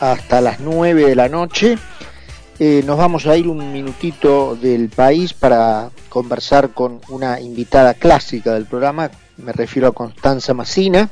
hasta 0.00 0.40
las 0.40 0.60
9 0.60 1.06
de 1.06 1.14
la 1.14 1.28
noche. 1.28 1.78
Eh, 2.58 2.82
nos 2.84 2.98
vamos 2.98 3.26
a 3.26 3.36
ir 3.36 3.48
un 3.48 3.72
minutito 3.72 4.56
del 4.56 4.88
país 4.88 5.32
para 5.32 5.90
conversar 6.08 6.70
con 6.70 7.00
una 7.08 7.40
invitada 7.40 7.94
clásica 7.94 8.52
del 8.54 8.66
programa, 8.66 9.10
me 9.36 9.52
refiero 9.52 9.88
a 9.88 9.92
Constanza 9.92 10.52
Massina, 10.52 11.08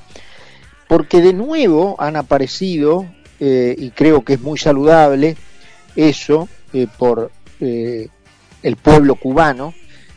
porque 0.88 1.20
de 1.20 1.32
nuevo 1.32 1.96
han 1.98 2.16
aparecido, 2.16 3.06
eh, 3.40 3.74
y 3.78 3.90
creo 3.90 4.24
que 4.24 4.34
es 4.34 4.40
muy 4.40 4.58
saludable 4.58 5.36
eso 5.96 6.48
eh, 6.72 6.86
por 6.98 7.30
el 7.60 8.76
pueblo 8.76 9.14
cubano, 9.16 9.74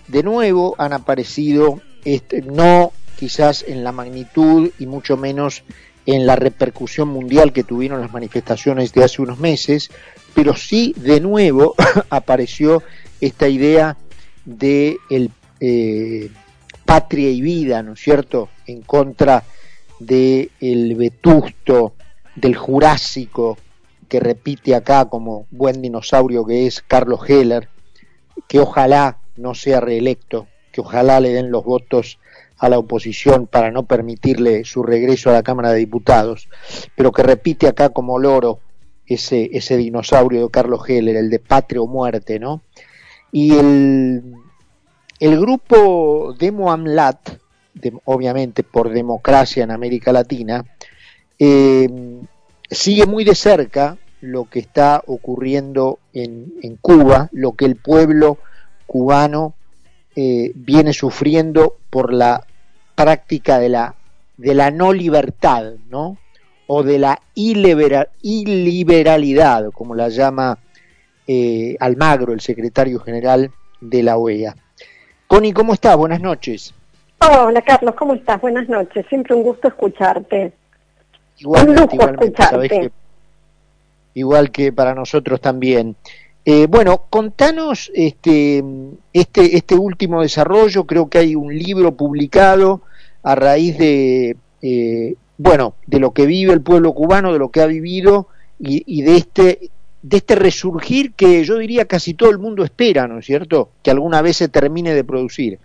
de 0.08 0.24
nuevo 0.24 0.76
han 0.78 0.94
aparecido, 0.94 1.82
este, 2.04 2.42
no 2.42 2.92
quizás 3.18 3.64
en 3.68 3.84
la 3.84 3.92
magnitud 3.92 4.70
y 4.80 4.86
mucho 4.86 5.16
menos 5.16 5.64
en 6.06 6.26
la 6.26 6.36
repercusión 6.36 7.10
mundial 7.10 7.54
que 7.54 7.64
tuvieron 7.64 8.02
las 8.02 8.12
manifestaciones 8.12 8.94
de 8.94 9.04
hace 9.04 9.22
unos 9.22 9.40
meses, 9.40 9.92
pero 10.34 10.56
sí 10.56 10.94
de 10.98 11.20
nuevo 11.20 11.76
apareció 12.10 12.84
esta 13.20 13.48
idea 13.48 13.98
de 14.46 14.98
el, 15.10 15.30
eh, 15.60 16.30
patria 16.86 17.30
y 17.30 17.42
vida, 17.42 17.84
¿no 17.84 17.94
es 17.94 18.00
cierto?, 18.00 18.50
en 18.66 18.82
contra 18.82 19.44
del 20.00 20.50
el 20.60 20.96
vetusto, 20.96 21.94
del 22.36 22.56
jurásico, 22.56 23.58
que 24.10 24.20
repite 24.20 24.76
acá 24.76 25.06
como 25.06 25.46
buen 25.52 25.82
dinosaurio 25.82 26.46
que 26.46 26.68
es 26.68 26.82
Carlos 26.82 27.22
Heller, 27.30 27.70
que 28.48 28.60
ojalá 28.60 29.20
no 29.38 29.54
sea 29.54 29.80
reelecto, 29.80 30.48
que 30.72 30.82
ojalá 30.82 31.20
le 31.20 31.30
den 31.30 31.52
los 31.52 31.64
votos 31.64 32.20
a 32.62 32.70
la 32.70 32.78
oposición 32.78 33.48
para 33.48 33.72
no 33.72 33.84
permitirle 33.84 34.64
su 34.66 34.84
regreso 34.84 35.32
a 35.32 35.34
la 35.34 35.42
Cámara 35.42 35.72
de 35.72 35.80
Diputados, 35.80 36.48
pero 36.96 37.12
que 37.12 37.24
repite 37.24 37.68
acá 37.68 37.90
como 37.90 38.20
loro 38.20 38.60
ese, 39.08 39.50
ese 39.52 39.78
dinosaurio 39.78 40.44
de 40.44 40.52
Carlos 40.52 40.88
Heller, 40.88 41.16
el 41.16 41.32
de 41.32 41.40
patria 41.40 41.82
o 41.82 41.88
muerte, 41.88 42.40
¿no? 42.40 42.62
Y 43.32 43.56
el, 43.56 44.36
el 45.20 45.40
grupo 45.40 46.36
Demo 46.38 46.72
AMLAT, 46.72 47.32
obviamente 48.06 48.62
por 48.62 48.92
democracia 48.92 49.64
en 49.64 49.72
América 49.72 50.14
Latina, 50.14 50.64
eh, 51.40 51.90
sigue 52.70 53.08
muy 53.08 53.24
de 53.24 53.34
cerca 53.34 53.98
lo 54.22 54.48
que 54.48 54.60
está 54.60 55.02
ocurriendo 55.08 55.98
en, 56.14 56.54
en 56.62 56.76
Cuba, 56.76 57.28
lo 57.32 57.54
que 57.54 57.66
el 57.66 57.76
pueblo 57.76 58.38
cubano 58.86 59.56
eh, 60.16 60.52
viene 60.54 60.92
sufriendo 60.92 61.78
por 61.90 62.14
la 62.14 62.46
práctica 63.04 63.60
de 63.60 63.70
la, 63.70 63.96
de 64.38 64.54
la 64.54 64.70
no 64.72 64.94
libertad, 64.94 65.74
¿no? 65.90 66.18
O 66.68 66.84
de 66.84 67.00
la 67.00 67.20
iliberalidad, 67.34 69.72
como 69.72 69.96
la 69.96 70.10
llama 70.10 70.60
eh, 71.28 71.76
Almagro, 71.80 72.34
el 72.34 72.42
secretario 72.42 73.00
general 73.00 73.52
de 73.80 74.04
la 74.04 74.18
OEA. 74.18 74.54
Connie, 75.28 75.54
¿cómo 75.54 75.74
estás? 75.74 75.96
Buenas 75.98 76.22
noches. 76.22 76.76
Hola 77.20 77.62
Carlos, 77.62 77.96
¿cómo 77.96 78.16
estás? 78.16 78.42
Buenas 78.42 78.68
noches. 78.68 79.06
Siempre 79.08 79.36
un 79.36 79.44
gusto 79.44 79.68
escucharte. 79.68 80.54
Igualmente, 81.38 81.96
igualmente, 81.96 82.92
igual 84.14 84.52
que 84.52 84.74
para 84.74 84.96
nosotros 84.96 85.42
también. 85.42 85.96
Eh, 86.44 86.66
bueno, 86.68 87.06
contanos 87.10 87.92
este, 87.94 88.64
este, 89.14 89.56
este 89.56 89.76
último 89.76 90.22
desarrollo, 90.22 90.86
creo 90.86 91.10
que 91.10 91.20
hay 91.20 91.36
un 91.36 91.56
libro 91.56 91.96
publicado 91.96 92.82
a 93.24 93.36
raíz 93.36 93.78
de, 93.78 94.36
eh, 94.62 95.16
bueno, 95.38 95.76
de 95.88 96.00
lo 96.00 96.12
que 96.12 96.26
vive 96.26 96.54
el 96.54 96.62
pueblo 96.62 96.94
cubano, 96.94 97.34
de 97.34 97.40
lo 97.40 97.50
que 97.50 97.62
ha 97.62 97.66
vivido 97.66 98.28
y, 98.60 99.02
de 99.02 99.18
este 99.18 99.72
de 100.04 100.18
este 100.18 100.36
resurgir 100.36 101.14
que 101.14 101.44
yo 101.44 101.58
diría 101.58 101.86
casi 101.86 102.16
todo 102.16 102.32
el 102.32 102.40
mundo 102.40 102.64
espera, 102.64 103.08
¿no 103.08 103.20
es 103.20 103.26
cierto? 103.26 103.70
Que 103.84 103.92
alguna 103.92 104.24
vez 104.24 104.38
se 104.38 104.48
termine 104.48 104.96
de 104.96 105.04
producir. 105.04 105.60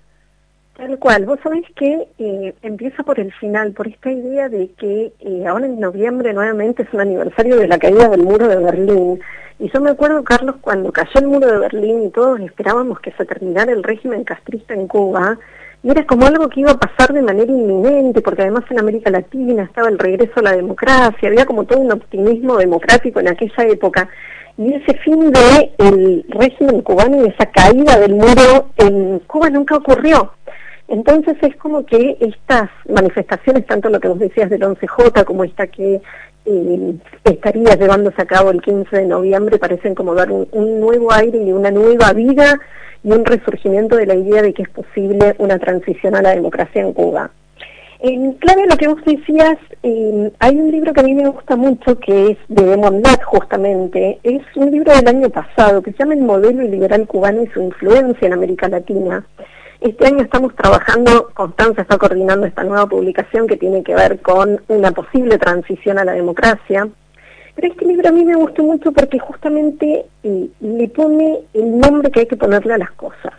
Tal 0.76 0.98
cual, 0.98 1.24
vos 1.24 1.38
sabés 1.42 1.64
que 1.74 2.06
eh, 2.18 2.54
empieza 2.60 3.02
por 3.02 3.18
el 3.18 3.32
final, 3.32 3.72
por 3.72 3.88
esta 3.88 4.12
idea 4.12 4.50
de 4.50 4.68
que 4.78 5.12
eh, 5.20 5.46
ahora 5.46 5.64
en 5.64 5.80
noviembre 5.80 6.34
nuevamente 6.34 6.82
es 6.82 6.92
un 6.92 7.00
aniversario 7.00 7.56
de 7.56 7.66
la 7.66 7.78
caída 7.78 8.08
del 8.08 8.22
muro 8.22 8.46
de 8.46 8.56
Berlín. 8.56 9.20
Y 9.58 9.70
yo 9.70 9.80
me 9.80 9.90
acuerdo, 9.90 10.22
Carlos, 10.22 10.56
cuando 10.60 10.92
cayó 10.92 11.18
el 11.18 11.28
muro 11.28 11.46
de 11.50 11.58
Berlín 11.58 12.02
y 12.02 12.10
todos 12.10 12.38
esperábamos 12.40 13.00
que 13.00 13.12
se 13.12 13.24
terminara 13.24 13.72
el 13.72 13.82
régimen 13.82 14.24
castrista 14.24 14.74
en 14.74 14.86
Cuba, 14.86 15.38
y 15.86 15.90
era 15.92 16.04
como 16.04 16.26
algo 16.26 16.48
que 16.48 16.62
iba 16.62 16.72
a 16.72 16.80
pasar 16.80 17.12
de 17.12 17.22
manera 17.22 17.48
inminente, 17.48 18.20
porque 18.20 18.42
además 18.42 18.64
en 18.70 18.80
América 18.80 19.08
Latina 19.08 19.62
estaba 19.62 19.88
el 19.88 20.00
regreso 20.00 20.32
a 20.40 20.42
la 20.42 20.56
democracia, 20.56 21.28
había 21.28 21.46
como 21.46 21.62
todo 21.62 21.78
un 21.78 21.92
optimismo 21.92 22.56
democrático 22.56 23.20
en 23.20 23.28
aquella 23.28 23.62
época. 23.68 24.08
Y 24.58 24.72
ese 24.72 24.94
fin 25.04 25.30
de 25.30 25.72
el 25.78 26.24
régimen 26.28 26.80
cubano 26.80 27.24
y 27.24 27.28
esa 27.28 27.46
caída 27.46 28.00
del 28.00 28.16
muro 28.16 28.70
en 28.78 29.20
Cuba 29.28 29.48
nunca 29.48 29.76
ocurrió. 29.76 30.32
Entonces 30.88 31.36
es 31.42 31.56
como 31.56 31.84
que 31.84 32.16
estas 32.20 32.70
manifestaciones, 32.88 33.66
tanto 33.66 33.88
lo 33.88 33.98
que 33.98 34.08
vos 34.08 34.18
decías 34.18 34.50
del 34.50 34.62
11J 34.62 35.24
como 35.24 35.42
esta 35.42 35.66
que 35.66 36.00
eh, 36.44 36.94
estaría 37.24 37.74
llevándose 37.74 38.22
a 38.22 38.26
cabo 38.26 38.50
el 38.50 38.62
15 38.62 38.96
de 38.96 39.06
noviembre, 39.06 39.58
parecen 39.58 39.96
como 39.96 40.14
dar 40.14 40.30
un, 40.30 40.80
nuevo 40.80 41.12
aire 41.12 41.38
y 41.42 41.52
una 41.52 41.72
nueva 41.72 42.12
vida 42.12 42.60
y 43.02 43.10
un 43.10 43.24
resurgimiento 43.24 43.96
de 43.96 44.06
la 44.06 44.14
idea 44.14 44.42
de 44.42 44.54
que 44.54 44.62
es 44.62 44.68
posible 44.68 45.34
una 45.38 45.58
transición 45.58 46.14
a 46.14 46.22
la 46.22 46.30
democracia 46.30 46.82
en 46.82 46.92
Cuba. 46.92 47.30
En 47.98 48.34
clave 48.34 48.66
lo 48.68 48.76
que 48.76 48.88
vos 48.88 49.02
decías, 49.04 49.56
eh, 49.82 50.30
hay 50.38 50.56
un 50.56 50.70
libro 50.70 50.92
que 50.92 51.00
a 51.00 51.04
mí 51.04 51.14
me 51.14 51.28
gusta 51.28 51.56
mucho 51.56 51.98
que 51.98 52.32
es 52.32 52.38
de 52.48 52.62
Demondat 52.62 53.22
justamente, 53.24 54.20
es 54.22 54.42
un 54.54 54.70
libro 54.70 54.94
del 54.94 55.08
año 55.08 55.30
pasado 55.30 55.82
que 55.82 55.92
se 55.92 55.98
llama 55.98 56.14
El 56.14 56.20
modelo 56.20 56.62
liberal 56.62 57.06
cubano 57.08 57.42
y 57.42 57.46
su 57.48 57.60
influencia 57.60 58.26
en 58.26 58.34
América 58.34 58.68
Latina. 58.68 59.26
Este 59.86 60.04
año 60.04 60.24
estamos 60.24 60.52
trabajando, 60.56 61.30
Constanza 61.32 61.82
está 61.82 61.96
coordinando 61.96 62.44
esta 62.44 62.64
nueva 62.64 62.86
publicación 62.86 63.46
que 63.46 63.56
tiene 63.56 63.84
que 63.84 63.94
ver 63.94 64.18
con 64.18 64.60
una 64.66 64.90
posible 64.90 65.38
transición 65.38 65.96
a 66.00 66.04
la 66.04 66.14
democracia. 66.14 66.88
Pero 67.54 67.68
este 67.68 67.86
libro 67.86 68.08
a 68.08 68.10
mí 68.10 68.24
me 68.24 68.34
gustó 68.34 68.64
mucho 68.64 68.90
porque 68.90 69.20
justamente 69.20 70.06
eh, 70.24 70.48
le 70.58 70.88
pone 70.88 71.38
el 71.54 71.78
nombre 71.78 72.10
que 72.10 72.18
hay 72.18 72.26
que 72.26 72.36
ponerle 72.36 72.74
a 72.74 72.78
las 72.78 72.90
cosas. 72.92 73.32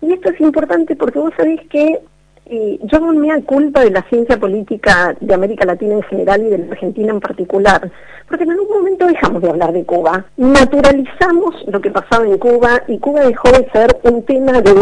Y 0.00 0.14
esto 0.14 0.30
es 0.30 0.40
importante 0.40 0.96
porque 0.96 1.18
vos 1.18 1.34
sabés 1.36 1.60
que 1.68 2.00
eh, 2.46 2.78
yo 2.82 2.98
no 2.98 3.12
me 3.12 3.42
culpa 3.42 3.84
de 3.84 3.90
la 3.90 4.02
ciencia 4.04 4.38
política 4.40 5.14
de 5.20 5.34
América 5.34 5.66
Latina 5.66 5.96
en 5.96 6.02
general 6.04 6.42
y 6.42 6.48
de 6.48 6.58
la 6.58 6.72
Argentina 6.72 7.12
en 7.12 7.20
particular, 7.20 7.90
porque 8.26 8.44
en 8.44 8.52
algún 8.52 8.70
momento 8.70 9.06
dejamos 9.06 9.42
de 9.42 9.50
hablar 9.50 9.72
de 9.74 9.84
Cuba, 9.84 10.24
naturalizamos 10.38 11.56
lo 11.66 11.78
que 11.82 11.90
pasaba 11.90 12.24
en 12.24 12.38
Cuba 12.38 12.84
y 12.88 12.98
Cuba 12.98 13.20
dejó 13.20 13.50
de 13.52 13.70
ser 13.70 14.00
un 14.02 14.24
tema 14.24 14.62
de 14.62 14.72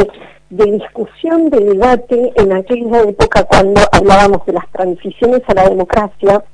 de 0.50 0.64
discusión, 0.72 1.50
de 1.50 1.60
debate 1.60 2.32
en 2.36 2.53
aquella 2.53 3.03
época 3.03 3.44
cuando 3.44 3.81
hablábamos 3.92 4.44
de 4.47 4.54
las 4.54 4.69
transiciones 4.72 5.42
a 5.48 5.54
la 5.54 5.69
democracia. 5.69 6.44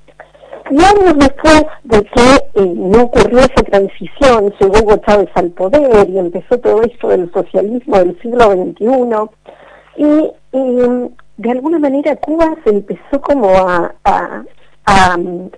Y 0.71 0.77
años 0.77 1.19
después 1.19 1.65
de 1.85 2.03
que 2.05 2.61
eh, 2.63 2.73
no 2.75 3.03
ocurrió 3.03 3.39
esa 3.39 3.63
transición, 3.65 4.55
llegó 4.59 4.79
Hugo 4.79 4.97
Chávez 5.07 5.29
al 5.35 5.51
poder 5.51 6.09
y 6.09 6.19
empezó 6.19 6.59
todo 6.59 6.83
esto 6.83 7.09
del 7.09 7.31
socialismo 7.33 7.99
del 7.99 8.19
siglo 8.23 8.53
XXI, 8.53 9.31
y 9.97 10.33
de 11.37 11.51
alguna 11.51 11.79
manera 11.79 12.17
Cuba 12.17 12.55
se 12.65 12.71
empezó 12.71 13.21
como 13.21 13.49
a, 13.51 13.95
a, 14.05 14.45
a 14.87 15.17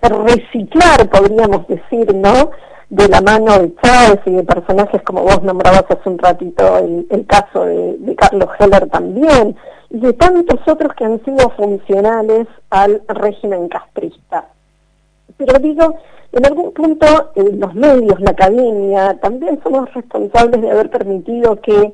reciclar, 0.08 1.08
podríamos 1.10 1.66
decir, 1.68 2.14
¿no? 2.14 2.50
De 2.88 3.08
la 3.08 3.20
mano 3.20 3.58
de 3.58 3.74
Chávez 3.82 4.20
y 4.26 4.30
de 4.30 4.44
personajes 4.44 5.02
como 5.02 5.22
vos 5.22 5.42
nombrabas 5.42 5.84
hace 5.88 6.08
un 6.08 6.18
ratito, 6.18 6.78
el, 6.78 7.26
caso 7.26 7.64
de, 7.64 8.14
Carlos 8.16 8.50
Heller 8.58 8.88
también, 8.88 9.56
y 9.90 9.98
de 9.98 10.12
tantos 10.12 10.60
otros 10.66 10.94
que 10.94 11.04
han 11.04 11.22
sido 11.24 11.50
funcionales 11.50 12.46
al 12.70 13.02
régimen 13.08 13.68
castrista. 13.68 14.48
Pero 15.36 15.58
digo, 15.58 15.96
en 16.32 16.46
algún 16.46 16.72
punto 16.72 17.06
los 17.34 17.74
medios, 17.74 18.20
la 18.20 18.30
academia, 18.30 19.18
también 19.20 19.60
somos 19.62 19.92
responsables 19.92 20.60
de 20.62 20.70
haber 20.70 20.90
permitido 20.90 21.60
que 21.60 21.92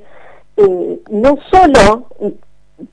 eh, 0.56 1.00
no 1.10 1.38
solo 1.50 2.06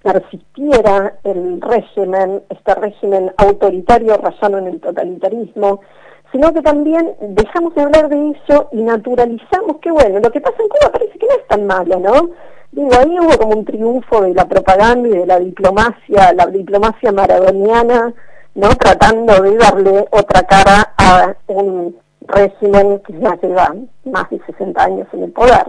persistiera 0.01 1.15
el 1.23 1.61
régimen, 1.61 2.43
este 2.49 2.75
régimen 2.75 3.31
autoritario 3.37 4.15
rayado 4.17 4.57
en 4.59 4.67
el 4.67 4.79
totalitarismo, 4.79 5.81
sino 6.31 6.53
que 6.53 6.61
también 6.61 7.15
dejamos 7.19 7.73
de 7.75 7.81
hablar 7.81 8.09
de 8.09 8.31
eso 8.31 8.69
y 8.71 8.83
naturalizamos 8.83 9.77
que, 9.81 9.91
bueno, 9.91 10.19
lo 10.19 10.31
que 10.31 10.41
pasa 10.41 10.57
en 10.59 10.69
Cuba 10.69 10.91
parece 10.91 11.17
que 11.17 11.27
no 11.27 11.33
es 11.33 11.47
tan 11.47 11.65
malo, 11.65 11.99
¿no? 11.99 12.29
Digo, 12.71 12.89
ahí 12.93 13.19
hubo 13.19 13.37
como 13.37 13.57
un 13.57 13.65
triunfo 13.65 14.21
de 14.21 14.33
la 14.33 14.47
propaganda 14.47 15.09
y 15.09 15.11
de 15.11 15.25
la 15.25 15.39
diplomacia, 15.39 16.33
la 16.33 16.45
diplomacia 16.45 17.11
maradoniana, 17.11 18.13
¿no? 18.53 18.69
Tratando 18.75 19.41
de 19.41 19.57
darle 19.57 20.05
otra 20.11 20.43
cara 20.43 20.93
a 20.97 21.35
un 21.47 21.95
régimen 22.27 22.99
que 22.99 23.13
ya 23.19 23.35
lleva 23.41 23.75
más 24.05 24.29
de 24.29 24.39
60 24.45 24.83
años 24.83 25.07
en 25.13 25.23
el 25.23 25.31
poder. 25.31 25.65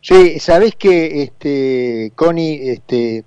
Sí, 0.00 0.38
sabes 0.38 0.76
que, 0.76 1.22
este, 1.22 2.12
Connie, 2.14 2.70
este, 2.70 3.24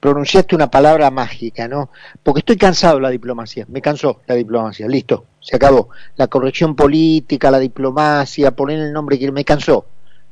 pronunciaste 0.00 0.54
una 0.54 0.70
palabra 0.70 1.10
mágica, 1.10 1.66
¿no? 1.66 1.90
Porque 2.22 2.40
estoy 2.40 2.56
cansado 2.56 2.96
de 2.96 3.02
la 3.02 3.10
diplomacia, 3.10 3.66
me 3.68 3.80
cansó 3.80 4.20
la 4.26 4.34
diplomacia, 4.34 4.86
listo, 4.86 5.24
se 5.40 5.56
acabó. 5.56 5.90
La 6.16 6.28
corrección 6.28 6.76
política, 6.76 7.50
la 7.50 7.58
diplomacia, 7.58 8.52
poner 8.52 8.78
el 8.78 8.92
nombre 8.92 9.18
que 9.18 9.30
me 9.32 9.44
cansó. 9.44 9.86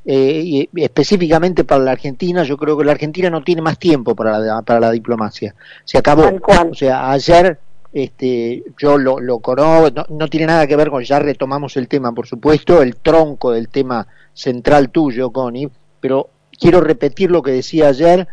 Eh, 0.05 0.69
y 0.73 0.81
específicamente 0.81 1.65
para 1.65 1.83
la 1.83 1.91
Argentina, 1.91 2.43
yo 2.43 2.55
creo 2.55 2.77
que 2.77 2.85
la 2.85 2.93
Argentina 2.93 3.29
no 3.29 3.43
tiene 3.43 3.61
más 3.61 3.77
tiempo 3.77 4.15
para 4.15 4.39
la, 4.39 4.61
para 4.61 4.79
la 4.79 4.91
diplomacia. 4.91 5.53
Se 5.83 5.97
acabó. 5.97 6.31
O 6.69 6.73
sea, 6.73 7.11
ayer 7.11 7.59
este, 7.91 8.63
yo 8.77 8.97
lo, 8.97 9.19
lo 9.19 9.39
conozco, 9.39 9.91
no, 9.93 10.05
no, 10.17 10.27
tiene 10.27 10.47
nada 10.47 10.67
que 10.67 10.75
ver 10.75 10.89
con, 10.89 11.03
ya 11.03 11.19
retomamos 11.19 11.75
el 11.77 11.87
tema, 11.87 12.13
por 12.13 12.27
supuesto, 12.27 12.81
el 12.81 12.95
tronco 12.97 13.51
del 13.51 13.69
tema 13.69 14.07
central 14.33 14.91
tuyo, 14.91 15.31
Connie, 15.31 15.69
pero 15.99 16.29
quiero 16.59 16.79
repetir 16.79 17.31
lo 17.31 17.41
que 17.41 17.51
decía 17.51 17.87
ayer 17.89 18.27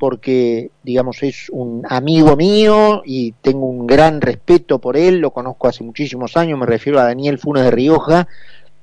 porque, 0.00 0.70
digamos, 0.82 1.22
es 1.22 1.50
un 1.50 1.82
amigo 1.86 2.34
mío 2.34 3.02
y 3.04 3.32
tengo 3.32 3.66
un 3.66 3.86
gran 3.86 4.22
respeto 4.22 4.78
por 4.78 4.96
él, 4.96 5.18
lo 5.18 5.30
conozco 5.30 5.68
hace 5.68 5.84
muchísimos 5.84 6.38
años, 6.38 6.58
me 6.58 6.64
refiero 6.64 6.98
a 6.98 7.04
Daniel 7.04 7.38
Funes 7.38 7.64
de 7.64 7.70
Rioja, 7.70 8.26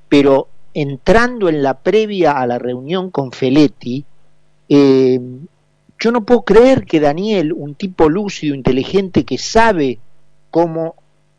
pero 0.10 0.48
entrando 0.75 1.50
en 1.50 1.64
la 1.64 1.74
previa 1.74 2.34
a 2.34 2.46
la 2.46 2.60
reunión 2.60 3.10
con 3.10 3.31
Feletti, 3.31 4.06
eh, 4.69 5.19
yo 6.00 6.12
no 6.12 6.24
puedo 6.24 6.44
creer 6.44 6.86
que 6.86 7.00
Daniel, 7.00 7.52
un 7.52 7.74
tipo 7.74 8.10
lúcido, 8.10 8.54
inteligente, 8.54 9.25
que 9.25 9.40
sabe 9.40 9.98
cómo 10.52 10.94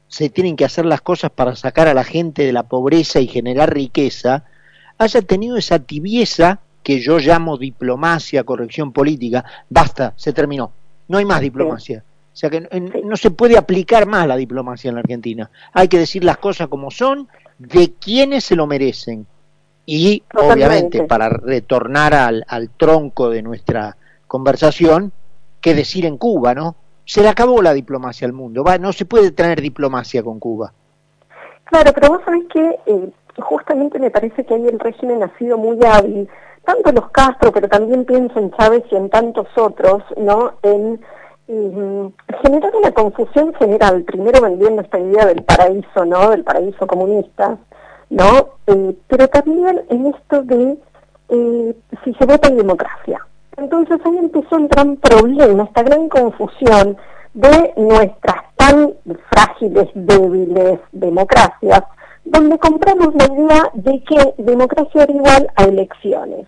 se 0.09 0.29
tienen 0.29 0.57
que 0.57 0.65
hacer 0.65 0.87
las 0.87 1.03
cosas 1.03 1.31
para 1.31 1.55
sacar 1.55 1.87
a 1.87 1.95
la 1.95 2.03
gente 2.03 2.45
de 2.45 2.53
la 2.53 2.65
pobreza 2.65 3.21
y 3.21 3.29
generar 3.29 3.73
riqueza, 3.73 4.43
haya 4.99 5.23
tenido 5.23 5.57
esa 5.57 5.79
tibieza 5.79 6.63
que 6.89 7.01
yo 7.01 7.19
llamo 7.19 7.59
diplomacia, 7.59 8.45
corrección 8.45 8.95
política, 8.95 9.45
basta, 9.69 10.15
se 10.17 10.33
terminó, 10.33 10.73
no 11.09 11.19
hay 11.19 11.27
más 11.27 11.43
diplomacia. 11.43 12.03
O 12.33 12.35
sea 12.35 12.49
que 12.49 12.67
no 13.05 13.15
se 13.15 13.31
puede 13.31 13.59
aplicar 13.59 14.07
más 14.07 14.27
la 14.27 14.37
diplomacia 14.37 14.89
en 14.89 14.95
la 14.95 15.01
Argentina. 15.01 15.51
Hay 15.75 15.89
que 15.89 15.99
decir 15.99 16.25
las 16.25 16.39
cosas 16.39 16.69
como 16.69 16.91
son 16.91 17.29
de 17.59 17.93
quienes 18.01 18.45
se 18.45 18.57
lo 18.57 18.67
merecen. 18.67 19.27
Y 19.85 20.23
obviamente, 20.35 21.03
para 21.03 21.29
retornar 21.29 22.15
al, 22.15 22.43
al 22.49 22.71
tronco 22.71 23.29
de 23.29 23.43
nuestra 23.43 23.95
conversación, 24.27 25.13
que 25.61 25.75
decir 25.75 26.07
en 26.07 26.17
Cuba, 26.17 26.55
¿no? 26.55 26.75
Se 27.05 27.21
le 27.21 27.29
acabó 27.29 27.61
la 27.61 27.75
diplomacia 27.75 28.27
al 28.27 28.33
mundo, 28.33 28.65
va, 28.65 28.79
no 28.79 28.95
se 28.95 29.05
puede 29.05 29.31
tener 29.33 29.61
diplomacia 29.61 30.23
con 30.23 30.41
Cuba. 30.41 30.73
Claro, 31.65 31.93
pero 31.93 32.09
vos 32.09 32.23
sabés 32.25 32.45
que 32.51 32.79
eh, 32.87 33.11
justamente 33.41 33.99
me 33.99 34.11
parece 34.11 34.47
que 34.47 34.55
ahí 34.55 34.67
el 34.67 34.81
régimen 34.81 35.23
ha 35.23 35.37
sido 35.37 35.59
muy 35.59 35.79
hábil, 35.85 36.31
tanto 36.69 36.93
los 36.93 37.11
Castro, 37.11 37.51
pero 37.51 37.67
también 37.67 38.05
pienso 38.05 38.39
en 38.39 38.51
Chávez 38.51 38.85
y 38.91 38.97
en 38.97 39.09
tantos 39.09 39.47
otros, 39.57 40.03
¿no? 40.19 40.53
En 40.63 41.01
generar 42.43 42.77
una 42.77 42.93
confusión 42.93 43.55
general, 43.55 44.03
primero 44.03 44.43
vendiendo 44.43 44.83
esta 44.83 44.99
idea 44.99 45.25
del 45.25 45.43
paraíso, 45.45 46.05
¿no? 46.05 46.29
Del 46.29 46.45
paraíso 46.45 46.87
comunista, 46.87 47.57
¿no? 48.11 48.51
Eh, 48.67 48.95
pero 49.07 49.29
también 49.29 49.81
en 49.89 50.07
esto 50.09 50.43
de 50.43 50.77
eh, 51.31 51.75
si 52.05 52.13
se 52.13 52.27
vota 52.27 52.49
en 52.49 52.59
democracia. 52.59 53.27
Entonces 53.57 53.99
ahí 54.05 54.19
empezó 54.19 54.57
un 54.57 54.69
gran 54.69 54.97
problema, 54.97 55.65
esta 55.65 55.83
gran 55.83 56.07
confusión 56.11 56.99
de 57.33 57.73
nuestras 57.79 58.45
tan 58.57 58.93
frágiles, 59.31 59.89
débiles 59.95 60.81
democracias, 60.93 61.83
donde 62.27 62.59
compramos 62.59 63.15
la 63.15 63.25
idea 63.25 63.71
de 63.73 64.05
que 64.05 64.43
democracia 64.43 65.05
era 65.05 65.13
igual 65.15 65.51
a 65.57 65.65
elecciones. 65.65 66.47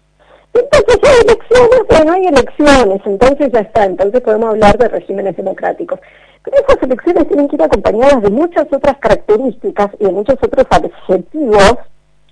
Entonces 0.53 0.99
hay 1.03 1.21
elecciones, 1.27 1.81
bueno, 1.89 2.13
hay 2.13 2.27
elecciones, 2.27 3.01
entonces 3.05 3.53
ya 3.53 3.61
está, 3.61 3.85
entonces 3.85 4.21
podemos 4.21 4.51
hablar 4.51 4.77
de 4.79 4.89
regímenes 4.89 5.37
democráticos. 5.37 6.01
Pero 6.45 6.57
esas 6.57 6.83
elecciones 6.83 7.29
tienen 7.29 7.49
que 7.49 7.57
ir 7.57 7.63
acompañadas 7.63 8.23
de 8.23 8.31
muchas 8.31 8.67
otras 8.73 8.97
características 8.99 9.91
y 9.99 10.05
de 10.05 10.13
muchos 10.13 10.37
otros 10.43 10.67
adjetivos 10.71 11.77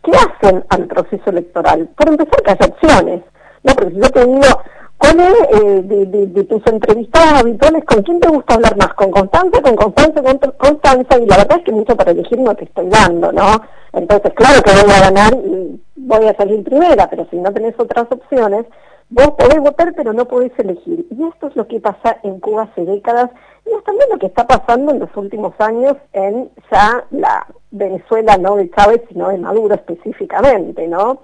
que 0.02 0.12
hacen 0.12 0.64
al 0.70 0.86
proceso 0.86 1.30
electoral. 1.30 1.88
Por 1.96 2.08
empezar, 2.08 2.42
que 2.42 2.50
haya 2.50 2.66
opciones. 2.66 3.22
No, 3.62 3.74
porque 3.74 3.94
si 3.94 4.00
yo 4.00 4.10
te 4.10 4.24
digo, 4.24 4.62
¿cuál 4.96 5.20
es 5.20 5.62
eh, 5.62 5.82
de, 5.82 6.44
tus 6.44 6.66
entrevistas 6.66 7.40
habituales, 7.40 7.84
con 7.84 8.02
quién 8.02 8.20
te 8.20 8.28
gusta 8.28 8.54
hablar 8.54 8.76
más? 8.76 8.94
¿Con 8.94 9.10
Constanza, 9.10 9.60
con 9.60 9.76
Constanza, 9.76 10.22
con 10.22 10.38
Constanza? 10.38 11.18
Y 11.18 11.26
la 11.26 11.36
verdad 11.36 11.58
es 11.58 11.64
que 11.64 11.72
mucho 11.72 11.96
para 11.96 12.12
elegir 12.12 12.38
no 12.38 12.54
te 12.54 12.64
estoy 12.64 12.88
dando, 12.88 13.30
¿no? 13.32 13.60
Entonces, 13.92 14.32
claro 14.34 14.62
que 14.62 14.70
voy 14.70 14.92
a 14.92 15.10
ganar 15.10 15.34
y 15.34 15.80
voy 16.16 16.26
a 16.26 16.36
salir 16.36 16.64
primera, 16.64 17.08
pero 17.08 17.26
si 17.30 17.36
no 17.36 17.52
tenés 17.52 17.74
otras 17.78 18.06
opciones, 18.10 18.64
vos 19.10 19.30
podés 19.32 19.60
votar 19.60 19.92
pero 19.94 20.12
no 20.12 20.26
podés 20.26 20.52
elegir. 20.58 21.06
Y 21.10 21.24
esto 21.24 21.48
es 21.48 21.56
lo 21.56 21.66
que 21.66 21.80
pasa 21.80 22.18
en 22.22 22.40
Cuba 22.40 22.62
hace 22.62 22.84
décadas 22.84 23.30
y 23.66 23.70
es 23.76 23.84
también 23.84 24.08
lo 24.10 24.18
que 24.18 24.26
está 24.26 24.46
pasando 24.46 24.92
en 24.92 25.00
los 25.00 25.14
últimos 25.16 25.52
años 25.58 25.96
en 26.14 26.50
ya 26.70 27.04
la 27.10 27.46
Venezuela, 27.70 28.38
no 28.38 28.56
de 28.56 28.70
Chávez, 28.70 29.02
sino 29.08 29.28
de 29.28 29.38
Maduro 29.38 29.74
específicamente, 29.74 30.88
¿no? 30.88 31.20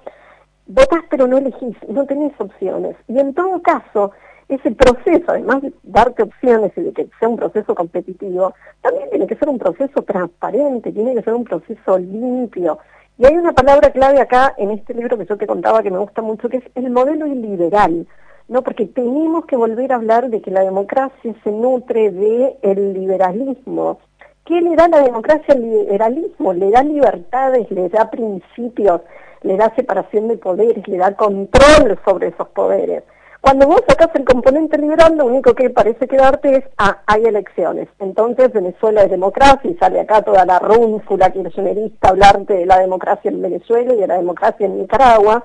Votás 0.67 1.05
pero 1.11 1.27
no 1.27 1.39
elegís, 1.39 1.77
no 1.89 2.05
tenés 2.05 2.33
opciones. 2.39 2.97
Y 3.09 3.19
en 3.19 3.33
todo 3.35 3.61
caso, 3.63 4.13
ese 4.49 4.71
proceso, 4.73 5.25
además 5.29 5.63
de 5.63 5.73
darte 5.83 6.23
opciones 6.23 6.73
y 6.77 6.83
de 6.83 6.93
que 6.93 7.09
sea 7.19 7.29
un 7.29 7.37
proceso 7.37 7.75
competitivo, 7.75 8.55
también 8.83 9.09
tiene 9.11 9.27
que 9.27 9.37
ser 9.37 9.49
un 9.49 9.59
proceso 9.59 10.03
transparente, 10.03 10.93
tiene 10.93 11.15
que 11.15 11.23
ser 11.23 11.35
un 11.35 11.45
proceso 11.45 11.99
limpio. 11.99 12.79
Y 13.17 13.27
hay 13.27 13.37
una 13.37 13.53
palabra 13.53 13.93
clave 13.93 14.21
acá 14.21 14.55
en 14.59 14.73
este 14.73 14.93
libro 14.93 15.17
que 15.17 15.27
yo 15.27 15.37
te 15.37 15.47
contaba 15.47 15.85
que 15.85 15.91
me 15.91 15.99
gusta 15.99 16.21
mucho, 16.21 16.49
que 16.49 16.57
es 16.57 16.65
el 16.75 16.91
modelo 16.91 17.29
iliberal, 17.29 18.09
¿no? 18.49 18.63
Porque 18.63 18.87
tenemos 18.87 19.47
que 19.47 19.55
volver 19.57 19.93
a 19.93 19.97
hablar 19.97 20.31
de 20.31 20.43
que 20.43 20.51
la 20.51 20.63
democracia 20.63 21.35
se 21.45 21.53
nutre 21.53 22.11
del 22.11 22.57
el 22.63 22.93
liberalismo. 22.93 24.01
¿Qué 24.45 24.61
le 24.61 24.75
da 24.75 24.89
la 24.89 25.03
democracia 25.03 25.55
al 25.55 25.63
liberalismo? 25.63 26.53
Le 26.53 26.71
da 26.73 26.83
libertades, 26.83 27.71
le 27.71 27.89
da 27.89 28.11
principios, 28.11 29.03
le 29.43 29.57
da 29.57 29.73
separación 29.77 30.27
de 30.27 30.37
poderes, 30.37 30.87
le 30.89 30.99
da 30.99 31.15
control 31.15 31.97
sobre 32.05 32.29
esos 32.29 32.49
poderes. 32.49 33.05
Cuando 33.45 33.67
vos 33.67 33.83
sacás 33.87 34.09
el 34.15 34.25
componente 34.25 34.79
liberal, 34.79 35.19
lo 35.19 35.27
único 35.27 35.55
que 35.55 35.69
parece 35.69 36.09
quedarte 36.09 36.57
es, 36.57 36.65
ah, 36.79 37.03
hay 37.05 37.27
elecciones. 37.27 37.89
Entonces 37.99 38.51
Venezuela 38.51 39.03
es 39.03 39.11
democracia 39.11 39.71
y 39.71 39.75
sale 39.75 40.01
acá 40.01 40.23
toda 40.23 40.47
la 40.47 40.59
rúnfula 40.61 41.29
kirchnerista 41.29 42.09
hablarte 42.09 42.55
de 42.55 42.65
la 42.65 42.79
democracia 42.79 43.31
en 43.31 43.43
Venezuela 43.43 43.93
y 43.93 43.99
de 43.99 44.07
la 44.07 44.17
democracia 44.17 44.65
en 44.65 44.79
Nicaragua, 44.79 45.45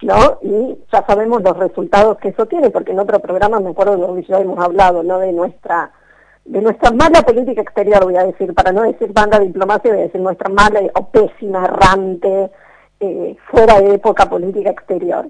¿no? 0.00 0.38
Y 0.42 0.78
ya 0.92 1.04
sabemos 1.04 1.42
los 1.42 1.56
resultados 1.56 2.18
que 2.18 2.28
eso 2.28 2.46
tiene, 2.46 2.70
porque 2.70 2.92
en 2.92 3.00
otro 3.00 3.18
programa 3.18 3.58
me 3.58 3.70
acuerdo 3.70 4.14
que 4.14 4.22
ya 4.22 4.38
hemos 4.38 4.64
hablado, 4.64 5.02
¿no? 5.02 5.18
De 5.18 5.32
nuestra 5.32 5.90
de 6.44 6.62
nuestra 6.62 6.92
mala 6.92 7.22
política 7.22 7.62
exterior, 7.62 8.04
voy 8.04 8.16
a 8.16 8.26
decir, 8.26 8.54
para 8.54 8.70
no 8.70 8.82
decir 8.82 9.10
mala 9.12 9.40
diplomacia, 9.40 9.90
voy 9.90 10.02
a 10.02 10.04
decir 10.04 10.20
nuestra 10.20 10.50
mala 10.50 10.82
o 10.94 11.08
pésima, 11.08 11.64
errante, 11.64 12.52
eh, 13.00 13.36
fuera 13.50 13.80
de 13.80 13.94
época 13.94 14.30
política 14.30 14.70
exterior 14.70 15.28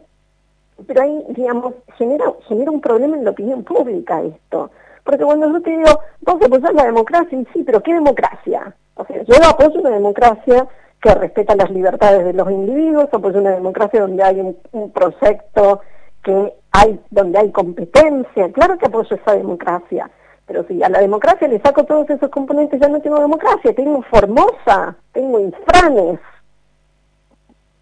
pero 0.86 1.02
ahí, 1.02 1.24
digamos, 1.28 1.74
genera, 1.96 2.32
genera 2.48 2.70
un 2.70 2.80
problema 2.80 3.16
en 3.16 3.24
la 3.24 3.30
opinión 3.30 3.64
pública 3.64 4.22
esto. 4.22 4.70
Porque 5.04 5.24
cuando 5.24 5.50
yo 5.50 5.60
te 5.62 5.70
digo, 5.70 6.00
vamos 6.20 6.42
a 6.42 6.46
apoyar 6.46 6.74
la 6.74 6.84
democracia, 6.84 7.38
y 7.38 7.46
sí, 7.52 7.62
pero 7.64 7.82
¿qué 7.82 7.94
democracia? 7.94 8.74
O 8.94 9.04
sea, 9.04 9.22
yo 9.22 9.34
apoyo 9.48 9.80
una 9.80 9.90
democracia 9.90 10.66
que 11.00 11.14
respeta 11.14 11.56
las 11.56 11.70
libertades 11.70 12.24
de 12.24 12.32
los 12.34 12.50
individuos, 12.50 13.08
apoyo 13.12 13.40
una 13.40 13.52
democracia 13.52 14.00
donde 14.00 14.22
hay 14.22 14.40
un, 14.40 14.56
un 14.72 14.92
proyecto 14.92 15.80
que 16.22 16.52
hay, 16.72 17.00
donde 17.10 17.38
hay 17.38 17.50
competencia, 17.50 18.52
claro 18.52 18.76
que 18.78 18.86
apoyo 18.86 19.16
esa 19.16 19.34
democracia, 19.34 20.10
pero 20.46 20.64
si 20.66 20.82
a 20.82 20.88
la 20.88 21.00
democracia 21.00 21.48
le 21.48 21.60
saco 21.60 21.84
todos 21.84 22.10
esos 22.10 22.28
componentes 22.28 22.80
ya 22.80 22.88
no 22.88 23.00
tengo 23.00 23.20
democracia, 23.20 23.74
tengo 23.74 24.02
Formosa, 24.02 24.96
tengo 25.12 25.38
infranes, 25.38 26.18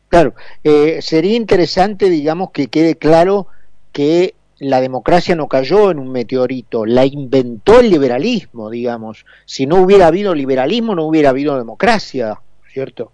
Claro, 0.08 0.34
eh, 0.64 1.00
sería 1.02 1.36
interesante, 1.36 2.08
digamos, 2.08 2.50
que 2.50 2.68
quede 2.68 2.96
claro 2.96 3.46
que 3.92 4.34
la 4.58 4.80
democracia 4.80 5.36
no 5.36 5.48
cayó 5.48 5.90
en 5.90 5.98
un 5.98 6.10
meteorito, 6.10 6.86
la 6.86 7.04
inventó 7.04 7.78
el 7.80 7.90
liberalismo, 7.90 8.70
digamos. 8.70 9.24
Si 9.44 9.66
no 9.66 9.76
hubiera 9.76 10.06
habido 10.08 10.34
liberalismo, 10.34 10.94
no 10.94 11.04
hubiera 11.04 11.30
habido 11.30 11.56
democracia, 11.56 12.40
¿cierto? 12.72 13.12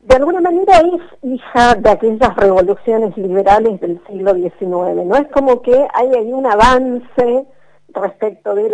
De 0.00 0.16
alguna 0.16 0.40
manera 0.40 0.80
es 0.80 1.02
hija 1.22 1.74
de 1.76 1.90
aquellas 1.90 2.36
revoluciones 2.36 3.16
liberales 3.16 3.80
del 3.80 4.00
siglo 4.06 4.34
XIX, 4.34 5.06
¿no? 5.06 5.16
Es 5.16 5.28
como 5.28 5.62
que 5.62 5.86
hay 5.94 6.08
ahí 6.08 6.32
un 6.32 6.46
avance 6.46 7.46
respecto 7.94 8.54
del 8.54 8.72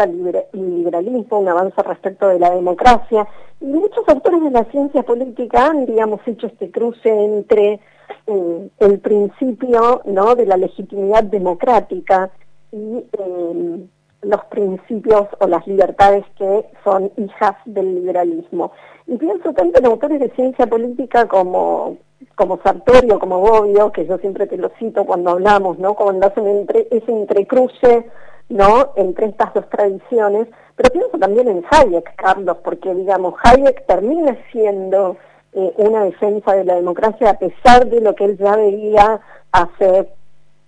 liberalismo, 0.52 1.38
un 1.38 1.48
avance 1.48 1.82
respecto 1.82 2.28
de 2.28 2.38
la 2.38 2.50
democracia. 2.50 3.26
Y 3.60 3.66
muchos 3.66 4.08
autores 4.08 4.42
de 4.42 4.50
la 4.50 4.64
ciencia 4.64 5.02
política 5.02 5.66
han, 5.66 5.86
digamos, 5.86 6.20
hecho 6.26 6.46
este 6.46 6.70
cruce 6.70 7.08
entre 7.08 7.80
eh, 8.26 8.68
el 8.78 8.98
principio 9.00 10.02
¿no? 10.04 10.34
de 10.34 10.46
la 10.46 10.56
legitimidad 10.56 11.24
democrática 11.24 12.30
y 12.72 13.04
eh, 13.12 13.86
los 14.22 14.44
principios 14.46 15.28
o 15.38 15.46
las 15.46 15.66
libertades 15.66 16.24
que 16.36 16.66
son 16.84 17.10
hijas 17.16 17.56
del 17.64 17.94
liberalismo. 17.94 18.72
Y 19.06 19.16
pienso 19.16 19.52
tanto 19.52 19.78
en 19.78 19.86
autores 19.86 20.20
de 20.20 20.30
ciencia 20.30 20.66
política 20.66 21.26
como, 21.26 21.96
como 22.34 22.60
Sartorio, 22.62 23.18
como 23.18 23.40
Bobbio, 23.40 23.90
que 23.92 24.06
yo 24.06 24.18
siempre 24.18 24.46
te 24.46 24.56
lo 24.56 24.70
cito 24.78 25.04
cuando 25.04 25.30
hablamos, 25.30 25.78
¿no? 25.78 25.94
Cuando 25.94 26.26
hacen 26.26 26.46
entre, 26.46 26.86
ese 26.90 27.10
entrecruce 27.10 28.06
¿no? 28.50 28.92
Entre 28.97 29.26
estas 29.26 29.54
dos 29.54 29.69
tradiciones, 29.71 30.49
pero 30.76 30.90
pienso 30.90 31.19
también 31.19 31.49
en 31.49 31.64
Hayek, 31.71 32.14
Carlos, 32.16 32.59
porque 32.62 32.95
digamos, 32.95 33.35
Hayek 33.42 33.87
termina 33.87 34.37
siendo 34.52 35.16
eh, 35.52 35.73
una 35.78 36.04
defensa 36.04 36.54
de 36.54 36.64
la 36.64 36.75
democracia 36.75 37.30
a 37.30 37.38
pesar 37.38 37.87
de 37.87 38.00
lo 38.00 38.14
que 38.14 38.25
él 38.25 38.38
ya 38.38 38.57
veía 38.57 39.21
hace 39.52 40.09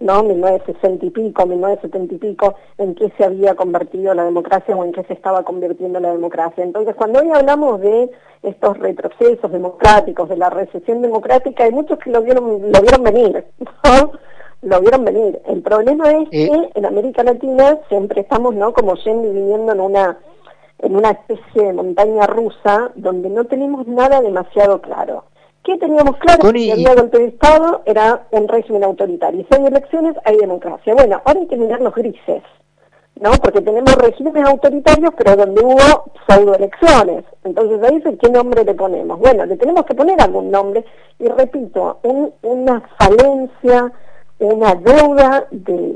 ¿no? 0.02 0.22
1960 0.24 1.06
y 1.06 1.10
pico, 1.10 1.46
1970 1.46 2.14
y 2.14 2.18
pico, 2.18 2.54
en 2.78 2.94
qué 2.94 3.12
se 3.16 3.24
había 3.24 3.54
convertido 3.54 4.12
la 4.14 4.24
democracia 4.24 4.76
o 4.76 4.84
en 4.84 4.92
qué 4.92 5.04
se 5.04 5.12
estaba 5.12 5.44
convirtiendo 5.44 6.00
la 6.00 6.10
democracia. 6.12 6.64
Entonces, 6.64 6.94
cuando 6.96 7.20
hoy 7.20 7.30
hablamos 7.32 7.80
de 7.80 8.10
estos 8.42 8.78
retrocesos 8.78 9.50
democráticos, 9.50 10.28
de 10.28 10.36
la 10.36 10.50
recesión 10.50 11.02
democrática, 11.02 11.64
hay 11.64 11.70
muchos 11.70 11.98
que 12.00 12.10
lo 12.10 12.22
vieron, 12.22 12.72
lo 12.72 12.80
vieron 12.80 13.02
venir, 13.04 13.44
¿no? 13.84 14.12
Lo 14.62 14.80
vieron 14.80 15.04
venir. 15.04 15.40
El 15.46 15.60
problema 15.62 16.10
es 16.10 16.28
eh. 16.30 16.48
que 16.48 16.70
en 16.78 16.86
América 16.86 17.22
Latina 17.22 17.78
siempre 17.88 18.22
estamos, 18.22 18.54
¿no? 18.54 18.72
Como 18.72 18.94
yendo 18.94 19.28
y 19.28 19.32
viviendo 19.32 19.72
en 19.72 19.80
una 19.80 20.18
en 20.82 20.96
una 20.96 21.10
especie 21.10 21.62
de 21.62 21.72
montaña 21.72 22.26
rusa 22.26 22.90
donde 22.96 23.30
no 23.30 23.44
tenemos 23.44 23.86
nada 23.86 24.20
demasiado 24.20 24.80
claro. 24.80 25.24
¿Qué 25.64 25.78
teníamos 25.78 26.16
claro? 26.16 26.52
que 26.52 26.58
si 26.58 26.70
había 26.72 26.94
golpe 26.94 27.18
de 27.18 27.26
Estado 27.26 27.82
era 27.86 28.26
un 28.32 28.48
régimen 28.48 28.82
autoritario. 28.82 29.46
Si 29.48 29.56
hay 29.56 29.64
elecciones, 29.64 30.16
hay 30.24 30.36
democracia. 30.36 30.92
Bueno, 30.94 31.22
ahora 31.24 31.38
hay 31.38 31.46
que 31.46 31.56
mirar 31.56 31.80
los 31.80 31.94
grises, 31.94 32.42
¿no? 33.20 33.30
Porque 33.40 33.60
tenemos 33.60 33.94
regímenes 33.94 34.44
autoritarios, 34.44 35.12
pero 35.16 35.36
donde 35.36 35.64
hubo 35.64 36.04
pseudoelecciones. 36.26 37.24
Entonces 37.44 37.80
ahí 37.84 37.96
dice, 37.98 38.18
¿qué 38.18 38.28
nombre 38.28 38.64
le 38.64 38.74
ponemos? 38.74 39.20
Bueno, 39.20 39.46
le 39.46 39.56
tenemos 39.56 39.84
que 39.86 39.94
poner 39.94 40.20
algún 40.20 40.50
nombre. 40.50 40.84
Y 41.20 41.28
repito, 41.28 42.00
una 42.42 42.82
falencia, 42.98 43.92
una 44.42 44.74
deuda 44.74 45.46
de, 45.50 45.94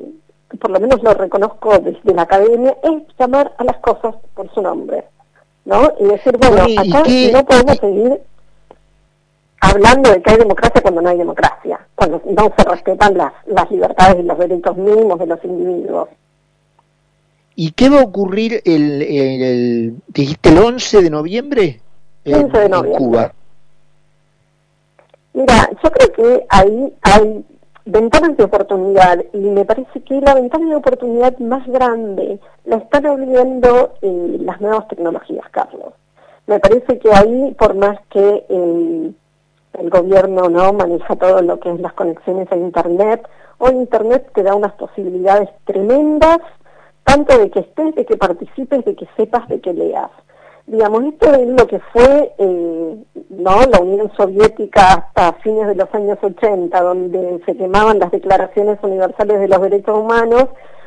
por 0.61 0.71
lo 0.71 0.81
menos 0.81 1.03
lo 1.03 1.15
reconozco 1.15 1.79
desde 1.79 2.15
la 2.15 2.23
academia, 2.23 2.77
es 2.83 3.03
llamar 3.19 3.53
a 3.59 3.65
las 3.65 3.77
cosas 3.79 4.15
por 4.35 4.53
su 4.55 4.63
nombre, 4.63 5.05
¿no? 5.65 5.93
Y 5.99 6.05
decir, 6.05 6.37
bueno, 6.39 6.63
acá 6.63 7.03
no 7.33 7.45
podemos 7.45 7.77
seguir 7.79 8.21
hablando 9.61 10.11
de 10.11 10.23
que 10.23 10.31
hay 10.31 10.37
democracia 10.37 10.81
cuando 10.81 11.03
no 11.03 11.09
hay 11.09 11.19
democracia, 11.19 11.81
cuando 11.95 12.23
no 12.25 12.53
se 12.57 12.65
respetan 12.65 13.17
las, 13.17 13.33
las 13.47 13.71
libertades 13.71 14.21
y 14.21 14.23
los 14.23 14.39
derechos 14.39 14.77
mínimos 14.77 15.19
de 15.19 15.27
los 15.27 15.45
individuos. 15.45 16.09
¿Y 17.57 17.73
qué 17.73 17.89
va 17.89 18.01
a 18.01 18.05
ocurrir 18.05 18.63
el, 18.65 19.03
el, 19.03 19.95
dijiste 20.09 20.51
el 20.51 20.59
11 20.59 21.03
de 21.03 21.11
noviembre? 21.11 21.81
15 22.25 22.59
de 22.59 22.69
noviembre. 22.69 22.93
En 22.93 22.99
Cuba. 22.99 23.33
Mira, 25.33 25.71
yo 25.83 25.91
creo 25.91 26.13
que 26.13 26.47
ahí 26.49 26.95
hay 27.03 27.45
ventanas 27.87 28.37
de 28.37 28.45
oportunidad 28.45 29.25
y 29.33 29.39
me 29.39 29.65
parece 29.65 30.03
que 30.03 30.21
la 30.21 30.35
ventana 30.35 30.69
de 30.69 30.77
oportunidad 30.77 31.39
más 31.39 31.67
grande 31.67 32.39
la 32.65 32.77
están 32.77 33.07
abriendo 33.07 33.95
eh, 34.03 34.39
las 34.41 34.61
nuevas 34.61 34.87
tecnologías, 34.89 35.49
Carlos. 35.51 35.95
Me 36.47 36.61
parece 36.61 36.99
que 36.99 37.13
ahí, 37.13 37.55
por 37.59 37.75
más 37.75 37.99
que 38.11 38.45
el 38.49 39.91
gobierno 39.91 40.49
no 40.49 40.73
maneja 40.73 41.17
todo 41.17 41.43
lo 41.43 41.59
que 41.59 41.71
es 41.73 41.81
las 41.81 41.93
conexiones 41.93 42.51
a 42.51 42.57
internet. 42.57 43.27
Hoy 43.59 43.73
internet 43.73 44.31
te 44.35 44.43
da 44.43 44.55
unas 44.55 44.73
posibilidades 44.75 45.49
tremendas, 45.65 46.39
tanto 47.05 47.39
de 47.39 47.51
que 47.51 47.61
estés, 47.61 47.95
de 47.95 48.05
que 48.05 48.17
participes, 48.17 48.85
de 48.85 48.95
que 48.95 49.09
sepas, 49.17 49.49
de 49.49 49.61
que 49.61 49.73
leas. 49.73 50.11
Digamos, 50.67 51.05
esto 51.05 51.33
es 51.33 51.47
lo 51.47 51.67
que 51.69 51.79
fue 51.79 52.35
eh, 52.39 53.05
no 53.31 53.61
la 53.71 53.81
Unión 53.81 54.11
Soviética 54.17 54.95
hasta 54.95 55.33
fines 55.35 55.69
de 55.69 55.77
los 55.77 55.95
años 55.95 56.19
80, 56.21 56.81
donde 56.83 57.41
se 57.47 57.57
quemaban 57.57 58.01
las 58.01 58.11
declaraciones 58.11 58.79
universales 58.83 59.39
de 59.39 59.49
los 59.49 59.63
derechos 59.63 59.97
humanos. 59.97 60.47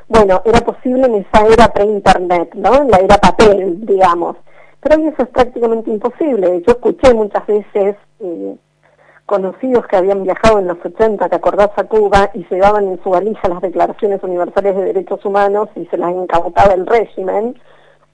Bueno, 0.09 0.41
era 0.43 0.59
posible 0.61 1.05
en 1.05 1.15
esa 1.15 1.47
era 1.47 1.71
pre-internet, 1.71 2.53
¿no? 2.55 2.81
En 2.81 2.91
la 2.91 2.97
era 2.97 3.17
papel, 3.17 3.85
digamos. 3.85 4.35
Pero 4.81 4.97
hoy 4.97 5.07
eso 5.07 5.23
es 5.23 5.29
prácticamente 5.29 5.89
imposible. 5.91 6.61
Yo 6.67 6.73
escuché 6.73 7.13
muchas 7.13 7.47
veces 7.47 7.95
eh, 8.19 8.55
conocidos 9.25 9.87
que 9.87 9.95
habían 9.95 10.23
viajado 10.23 10.59
en 10.59 10.67
los 10.67 10.77
80, 10.83 11.29
¿te 11.29 11.35
acordás 11.35 11.69
a 11.77 11.83
Cuba? 11.85 12.31
Y 12.33 12.45
llevaban 12.49 12.85
en 12.85 13.01
su 13.01 13.11
valija 13.11 13.47
las 13.47 13.61
declaraciones 13.61 14.21
universales 14.23 14.75
de 14.75 14.83
derechos 14.85 15.23
humanos 15.23 15.69
y 15.75 15.85
se 15.85 15.97
las 15.97 16.11
incautaba 16.11 16.73
el 16.73 16.85
régimen. 16.85 17.55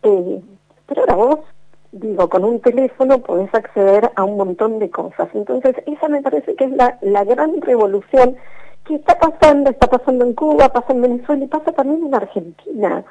Eh, 0.04 0.42
pero 0.88 1.02
ahora 1.02 1.16
vos, 1.16 1.40
digo, 1.96 2.30
con 2.30 2.44
un 2.44 2.60
teléfono 2.60 3.20
podés 3.20 3.54
acceder 3.54 4.12
a 4.16 4.24
un 4.24 4.38
montón 4.38 4.80
de 4.80 4.90
cosas. 4.90 5.30
Entonces, 5.34 5.76
esa 5.86 6.08
me 6.10 6.22
parece 6.22 6.56
que 6.56 6.66
es 6.66 6.72
la, 6.72 6.98
la 7.02 7.24
gran 7.24 7.62
revolución 7.62 8.36
que 8.86 8.96
está 8.96 9.18
pasando, 9.18 9.70
está 9.70 9.88
pasando 9.88 10.26
en 10.26 10.34
Cuba, 10.34 10.70
pasa 10.70 10.94
en 10.94 11.02
Venezuela 11.02 11.44
y 11.44 11.48
pasa 11.48 11.72
también 11.72 12.06
en 12.06 12.16
Argentina. 12.16 13.04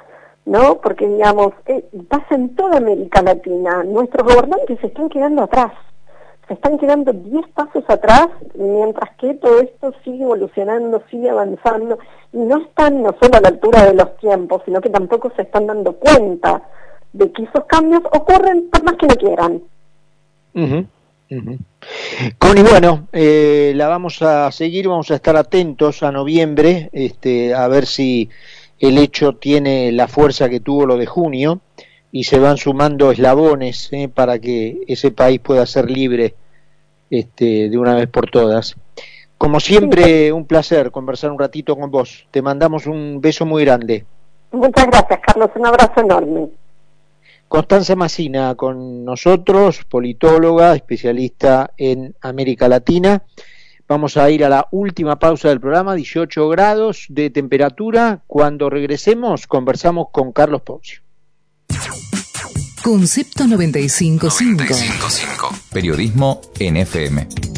¿no? 0.45 0.75
Porque, 0.75 1.07
digamos, 1.07 1.53
eh, 1.65 1.83
pasa 2.07 2.35
en 2.35 2.55
toda 2.55 2.77
América 2.77 3.21
Latina. 3.21 3.83
Nuestros 3.83 4.31
gobernantes 4.31 4.79
se 4.79 4.87
están 4.87 5.09
quedando 5.09 5.43
atrás 5.43 5.71
se 6.47 6.53
están 6.53 6.77
quedando 6.77 7.11
10 7.11 7.47
pasos 7.49 7.83
atrás, 7.87 8.27
mientras 8.53 9.15
que 9.17 9.33
todo 9.35 9.61
esto 9.61 9.93
sigue 10.03 10.23
evolucionando, 10.23 11.01
sigue 11.09 11.29
avanzando, 11.29 11.97
y 12.31 12.37
no 12.37 12.57
están 12.57 13.01
no 13.01 13.15
solo 13.19 13.37
a 13.37 13.41
la 13.41 13.49
altura 13.49 13.85
de 13.85 13.95
los 13.95 14.15
tiempos, 14.17 14.61
sino 14.65 14.79
que 14.79 14.89
tampoco 14.89 15.31
se 15.35 15.41
están 15.43 15.65
dando 15.65 15.93
cuenta 15.93 16.61
de 17.15 17.31
que 17.31 17.43
esos 17.43 17.65
cambios 17.65 18.03
ocurren 18.11 18.69
por 18.69 18.83
más 18.83 18.95
que 18.95 19.07
no 19.07 19.15
quieran. 19.15 19.61
Connie, 22.37 22.63
bueno, 22.63 23.07
eh, 23.13 23.73
la 23.75 23.87
vamos 23.87 24.21
a 24.21 24.51
seguir, 24.51 24.87
vamos 24.87 25.09
a 25.11 25.15
estar 25.15 25.35
atentos 25.37 26.03
a 26.03 26.11
noviembre, 26.11 26.89
este, 26.91 27.53
a 27.53 27.67
ver 27.67 27.85
si 27.85 28.29
el 28.79 28.97
hecho 28.97 29.33
tiene 29.33 29.91
la 29.93 30.07
fuerza 30.07 30.49
que 30.49 30.59
tuvo 30.59 30.85
lo 30.85 30.97
de 30.97 31.05
junio 31.05 31.61
y 32.11 32.25
se 32.25 32.37
van 32.37 32.57
sumando 32.57 33.11
eslabones 33.11 33.89
¿eh? 33.91 34.09
para 34.09 34.39
que 34.39 34.81
ese 34.87 35.11
país 35.11 35.39
pueda 35.39 35.65
ser 35.65 35.89
libre 35.89 36.35
este, 37.09 37.69
de 37.69 37.77
una 37.77 37.95
vez 37.95 38.09
por 38.09 38.29
todas. 38.29 38.75
Como 39.37 39.59
siempre, 39.61 40.33
un 40.33 40.45
placer 40.45 40.91
conversar 40.91 41.31
un 41.31 41.39
ratito 41.39 41.77
con 41.77 41.91
vos. 41.91 42.27
Te 42.31 42.41
mandamos 42.41 42.87
un 42.87 43.19
beso 43.21 43.45
muy 43.45 43.63
grande. 43.63 44.05
Muchas 44.51 44.87
gracias, 44.87 45.19
Carlos. 45.25 45.49
Un 45.55 45.65
abrazo 45.65 46.01
enorme. 46.01 46.49
Constanza 47.55 47.95
Macina 47.95 48.53
con 48.55 49.05
nosotros, 49.05 49.85
politóloga, 49.87 50.75
especialista 50.75 51.71
en 51.77 52.13
América 52.19 52.67
Latina. 52.67 53.23
Vamos 53.87 54.17
a 54.17 54.29
ir 54.29 54.43
a 54.43 54.49
la 54.49 54.67
última 54.71 55.17
pausa 55.19 55.47
del 55.47 55.61
programa, 55.61 55.95
18 55.95 56.49
grados 56.49 57.05
de 57.07 57.29
temperatura. 57.29 58.21
Cuando 58.27 58.69
regresemos, 58.69 59.47
conversamos 59.47 60.07
con 60.11 60.33
Carlos 60.33 60.63
Poncio. 60.63 60.99
Concepto 62.83 63.47
955. 63.47 64.25
955. 64.57 65.55
Periodismo 65.71 66.41
NFM. 66.59 67.54